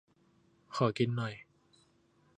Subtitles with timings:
[0.75, 1.33] ขอกินหน่อย